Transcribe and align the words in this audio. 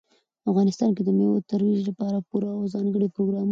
افغانستان 0.49 0.89
د 1.05 1.09
مېوو 1.17 1.37
د 1.41 1.45
ترویج 1.51 1.79
لپاره 1.89 2.25
پوره 2.29 2.49
او 2.57 2.63
ځانګړي 2.73 3.07
پروګرامونه 3.15 3.47
لري. 3.47 3.49